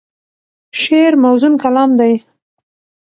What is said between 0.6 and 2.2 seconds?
شعر موزون کلام دی.